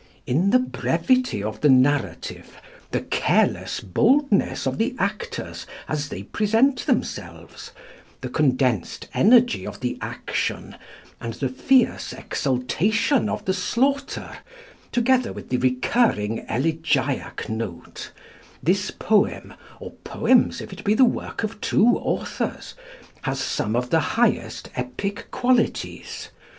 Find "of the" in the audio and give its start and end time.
1.43-1.69, 4.65-4.95, 9.63-9.99, 13.29-13.53, 23.75-23.99